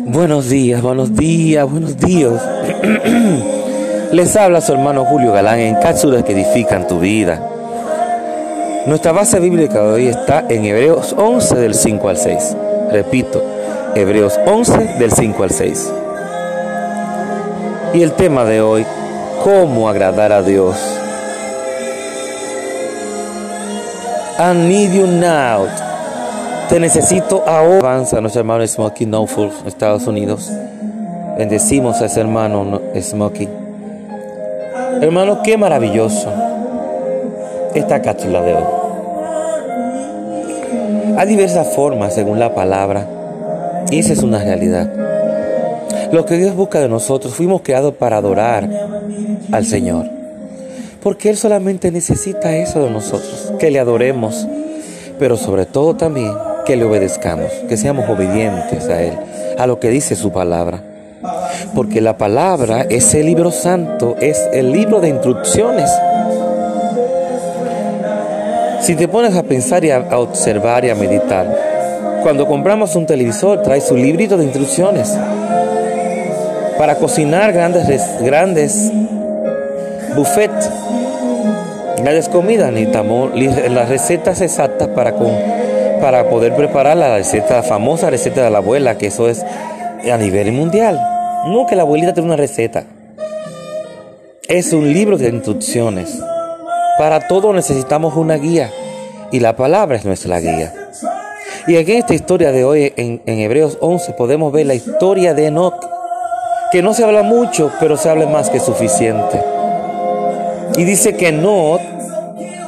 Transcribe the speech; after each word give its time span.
Buenos 0.00 0.48
días, 0.48 0.82
buenos 0.82 1.14
días, 1.14 1.70
buenos 1.70 1.96
días. 1.96 2.32
Les 4.12 4.34
habla 4.36 4.60
su 4.60 4.72
hermano 4.72 5.04
Julio 5.04 5.32
Galán 5.32 5.60
en 5.60 5.76
cápsulas 5.76 6.24
que 6.24 6.32
edifican 6.32 6.88
tu 6.88 6.98
vida. 6.98 7.40
Nuestra 8.86 9.12
base 9.12 9.38
bíblica 9.38 9.80
de 9.80 9.92
hoy 9.92 10.06
está 10.08 10.44
en 10.48 10.64
Hebreos 10.64 11.14
11 11.16 11.54
del 11.54 11.74
5 11.74 12.08
al 12.08 12.16
6. 12.16 12.56
Repito, 12.90 13.44
Hebreos 13.94 14.38
11 14.44 14.96
del 14.98 15.12
5 15.12 15.42
al 15.44 15.50
6. 15.50 15.92
Y 17.94 18.02
el 18.02 18.12
tema 18.12 18.44
de 18.44 18.60
hoy, 18.60 18.84
¿cómo 19.44 19.88
agradar 19.88 20.32
a 20.32 20.42
Dios? 20.42 20.76
I 24.38 24.52
need 24.54 24.92
you 24.92 25.06
now. 25.06 25.68
Te 26.68 26.80
necesito 26.80 27.42
ahora. 27.46 27.78
Avanza 27.78 28.20
nuestro 28.20 28.40
hermano 28.40 28.66
Smokey 28.66 29.06
Norfolk, 29.06 29.52
Estados 29.66 30.06
Unidos. 30.06 30.50
Bendecimos 31.36 32.00
a 32.00 32.06
ese 32.06 32.20
hermano 32.20 32.80
Smokey. 33.00 33.48
Hermano, 35.00 35.42
qué 35.42 35.56
maravilloso 35.56 36.32
esta 37.74 38.00
cápsula 38.00 38.42
de 38.42 38.54
hoy. 38.54 38.64
Hay 41.16 41.28
diversas 41.28 41.74
formas 41.74 42.14
según 42.14 42.38
la 42.38 42.54
palabra 42.54 43.06
y 43.90 43.98
esa 43.98 44.12
es 44.12 44.22
una 44.22 44.38
realidad. 44.38 44.90
Lo 46.12 46.24
que 46.24 46.36
Dios 46.36 46.54
busca 46.54 46.80
de 46.80 46.88
nosotros, 46.88 47.34
fuimos 47.34 47.62
creados 47.62 47.94
para 47.94 48.18
adorar 48.18 48.68
al 49.50 49.64
Señor. 49.64 50.06
Porque 51.02 51.30
Él 51.30 51.36
solamente 51.36 51.90
necesita 51.90 52.54
eso 52.56 52.84
de 52.84 52.90
nosotros, 52.90 53.52
que 53.58 53.70
le 53.70 53.80
adoremos, 53.80 54.46
pero 55.18 55.36
sobre 55.36 55.66
todo 55.66 55.96
también 55.96 56.32
que 56.64 56.76
le 56.76 56.84
obedezcamos, 56.84 57.50
que 57.68 57.76
seamos 57.76 58.08
obedientes 58.08 58.88
a 58.88 59.02
Él, 59.02 59.14
a 59.58 59.66
lo 59.66 59.78
que 59.78 59.90
dice 59.90 60.16
su 60.16 60.32
palabra. 60.32 60.80
Porque 61.74 62.00
la 62.00 62.16
palabra, 62.16 62.82
ese 62.88 63.22
libro 63.22 63.50
santo, 63.50 64.16
es 64.20 64.48
el 64.52 64.72
libro 64.72 65.00
de 65.00 65.08
instrucciones. 65.08 65.90
Si 68.80 68.96
te 68.96 69.06
pones 69.08 69.36
a 69.36 69.42
pensar 69.44 69.84
y 69.84 69.90
a, 69.90 70.00
observar 70.18 70.84
y 70.84 70.90
a 70.90 70.94
meditar, 70.94 71.46
cuando 72.22 72.46
compramos 72.46 72.96
un 72.96 73.06
televisor 73.06 73.62
trae 73.62 73.80
su 73.80 73.96
librito 73.96 74.36
de 74.36 74.44
instrucciones. 74.44 75.16
Para 76.78 76.96
cocinar 76.96 77.52
grandes, 77.52 78.02
grandes 78.20 78.90
buffets, 80.16 80.70
grandes 81.98 82.28
comidas, 82.28 82.72
necesitamos 82.72 83.30
las 83.70 83.88
recetas 83.88 84.40
exactas 84.40 84.88
para 84.88 85.12
con 85.12 85.30
para 86.02 86.28
poder 86.28 86.56
preparar 86.56 86.96
la 86.96 87.16
receta, 87.16 87.54
la 87.54 87.62
famosa 87.62 88.10
receta 88.10 88.42
de 88.42 88.50
la 88.50 88.58
abuela, 88.58 88.98
que 88.98 89.06
eso 89.06 89.28
es 89.28 89.44
a 89.44 90.16
nivel 90.16 90.50
mundial. 90.50 91.00
No 91.46 91.64
que 91.64 91.76
la 91.76 91.82
abuelita 91.82 92.12
tiene 92.12 92.26
una 92.26 92.36
receta. 92.36 92.82
Es 94.48 94.72
un 94.72 94.92
libro 94.92 95.16
de 95.16 95.28
instrucciones. 95.28 96.18
Para 96.98 97.28
todo 97.28 97.52
necesitamos 97.52 98.16
una 98.16 98.34
guía 98.34 98.68
y 99.30 99.38
la 99.38 99.54
palabra 99.54 99.96
es 99.96 100.04
nuestra 100.04 100.40
guía. 100.40 100.74
Y 101.68 101.76
aquí 101.76 101.92
en 101.92 101.98
esta 101.98 102.14
historia 102.14 102.50
de 102.50 102.64
hoy, 102.64 102.92
en, 102.96 103.22
en 103.24 103.38
Hebreos 103.38 103.78
11, 103.80 104.14
podemos 104.14 104.52
ver 104.52 104.66
la 104.66 104.74
historia 104.74 105.34
de 105.34 105.46
Enoch, 105.46 105.86
que 106.72 106.82
no 106.82 106.94
se 106.94 107.04
habla 107.04 107.22
mucho, 107.22 107.70
pero 107.78 107.96
se 107.96 108.10
habla 108.10 108.26
más 108.26 108.50
que 108.50 108.58
suficiente. 108.58 109.40
Y 110.76 110.82
dice 110.82 111.16
que 111.16 111.28
Enoch 111.28 111.80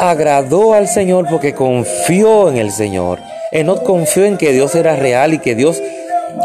agradó 0.00 0.72
al 0.72 0.88
Señor 0.88 1.26
porque 1.28 1.54
confió 1.54 2.48
en 2.48 2.56
el 2.56 2.72
Señor. 2.72 3.20
Enoch 3.52 3.82
confió 3.82 4.24
en 4.24 4.38
que 4.38 4.50
Dios 4.50 4.74
era 4.74 4.96
real 4.96 5.34
y 5.34 5.40
que 5.40 5.54
Dios, 5.54 5.82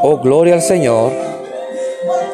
oh 0.03 0.17
gloria 0.17 0.56
al 0.56 0.61
Señor, 0.61 1.14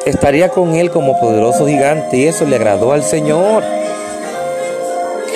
estaría 0.04 0.48
con 0.48 0.74
él 0.74 0.90
como 0.90 1.20
poderoso 1.20 1.66
gigante 1.66 2.16
y 2.16 2.26
eso 2.26 2.44
le 2.44 2.56
agradó 2.56 2.92
al 2.92 3.04
Señor. 3.04 3.62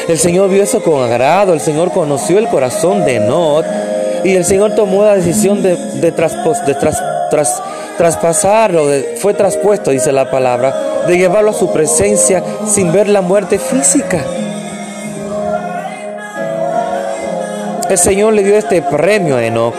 El 0.08 0.18
Señor 0.18 0.50
vio 0.50 0.62
eso 0.62 0.82
con 0.82 1.04
agrado, 1.04 1.52
el 1.52 1.60
Señor 1.60 1.92
conoció 1.92 2.38
el 2.38 2.48
corazón 2.48 3.04
de 3.04 3.16
Enoch 3.16 3.64
y 4.24 4.34
el 4.34 4.44
Señor 4.44 4.74
tomó 4.74 5.04
la 5.04 5.14
decisión 5.14 5.62
de, 5.62 5.76
de, 5.76 6.12
traspasarlo, 7.96 8.88
fue 9.18 9.34
traspuesto, 9.34 9.92
dice 9.92 10.10
la 10.10 10.30
palabra, 10.32 11.04
de 11.06 11.16
llevarlo 11.16 11.50
a 11.50 11.54
su 11.54 11.72
presencia 11.72 12.42
sin 12.66 12.92
ver 12.92 13.08
la 13.08 13.20
muerte 13.20 13.60
física. 13.60 14.24
El 17.88 17.98
Señor 17.98 18.32
le 18.32 18.42
dio 18.42 18.56
este 18.56 18.82
premio 18.82 19.36
a 19.36 19.46
Enoch. 19.46 19.74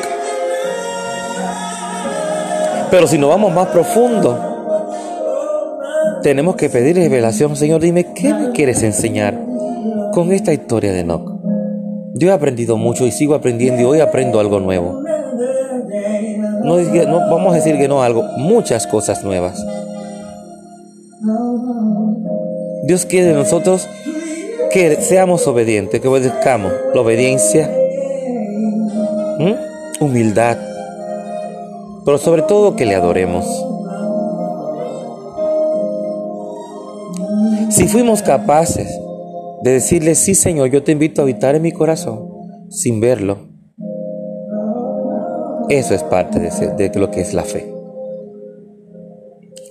Pero 2.90 3.06
si 3.06 3.18
nos 3.18 3.30
vamos 3.30 3.54
más 3.54 3.68
profundo, 3.68 4.40
tenemos 6.24 6.56
que 6.56 6.70
pedir 6.70 6.96
revelación. 6.96 7.58
Señor, 7.58 7.82
dime, 7.82 8.14
¿qué 8.14 8.34
me 8.34 8.52
quieres 8.52 8.82
enseñar 8.84 9.38
con 10.14 10.32
esta 10.32 10.54
historia 10.54 10.94
de 10.94 11.02
Enoch? 11.02 11.34
Yo 12.14 12.30
he 12.30 12.32
aprendido 12.32 12.78
mucho 12.78 13.06
y 13.06 13.12
sigo 13.12 13.36
aprendiendo 13.36 13.82
y 13.82 13.86
hoy 13.86 14.00
aprendo 14.00 14.40
algo 14.40 14.62
nuevo. 14.62 15.02
No, 16.64 16.78
no, 16.78 17.20
vamos 17.30 17.54
a 17.54 17.56
decir 17.58 17.78
que 17.78 17.90
no 17.90 18.02
algo, 18.02 18.24
muchas 18.38 18.88
cosas 18.88 19.24
nuevas. 19.24 19.64
Dios 22.84 23.06
quiere 23.06 23.28
de 23.28 23.34
nosotros 23.34 23.90
que 24.72 24.96
seamos 25.02 25.46
obedientes, 25.46 26.00
que 26.00 26.08
obedezcamos. 26.08 26.72
La 26.94 27.02
obediencia 27.02 27.70
¿Mm? 29.40 29.68
humildad, 30.00 30.58
pero 32.06 32.18
sobre 32.18 32.44
todo 32.44 32.76
que 32.76 32.86
le 32.86 32.96
adoremos. 32.96 33.46
Si 37.70 37.88
fuimos 37.88 38.22
capaces 38.22 38.90
de 39.62 39.72
decirle, 39.72 40.16
sí 40.16 40.36
Señor, 40.36 40.70
yo 40.70 40.84
te 40.84 40.92
invito 40.92 41.22
a 41.22 41.24
habitar 41.24 41.56
en 41.56 41.64
mi 41.64 41.72
corazón 41.72 42.30
sin 42.70 43.00
verlo, 43.00 43.50
eso 45.70 45.94
es 45.94 46.04
parte 46.04 46.40
de, 46.40 46.90
de 46.90 47.00
lo 47.00 47.12
que 47.12 47.22
es 47.22 47.34
la 47.34 47.44
fe. 47.44 47.74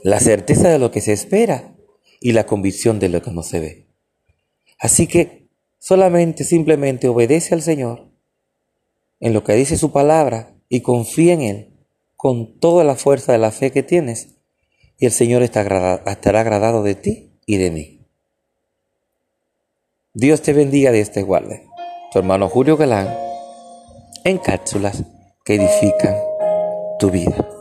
La 0.02 0.20
certeza 0.20 0.68
de 0.68 0.78
lo 0.78 0.90
que 0.90 1.00
se 1.00 1.12
espera 1.12 1.74
y 2.20 2.32
la 2.32 2.44
convicción 2.44 2.98
de 2.98 3.08
lo 3.08 3.22
que 3.22 3.30
no 3.30 3.42
se 3.42 3.60
ve. 3.60 3.86
Así 4.78 5.06
que 5.06 5.48
solamente, 5.78 6.44
simplemente 6.44 7.08
obedece 7.08 7.54
al 7.54 7.62
Señor 7.62 8.05
en 9.20 9.32
lo 9.32 9.44
que 9.44 9.54
dice 9.54 9.76
su 9.76 9.92
palabra 9.92 10.54
y 10.68 10.80
confía 10.80 11.34
en 11.34 11.40
Él 11.42 11.72
con 12.16 12.58
toda 12.58 12.84
la 12.84 12.96
fuerza 12.96 13.32
de 13.32 13.38
la 13.38 13.50
fe 13.50 13.70
que 13.70 13.82
tienes 13.82 14.36
y 14.98 15.06
el 15.06 15.12
Señor 15.12 15.42
estará 15.42 16.02
agradado 16.40 16.82
de 16.82 16.94
ti 16.94 17.30
y 17.46 17.58
de 17.58 17.70
mí. 17.70 18.00
Dios 20.14 20.40
te 20.40 20.52
bendiga 20.54 20.96
y 20.96 21.04
te 21.04 21.22
guarde. 21.22 21.66
Tu 22.10 22.18
hermano 22.18 22.48
Julio 22.48 22.76
Galán 22.76 23.14
en 24.24 24.38
cápsulas 24.38 25.04
que 25.44 25.54
edifican 25.54 26.16
tu 26.98 27.10
vida. 27.10 27.55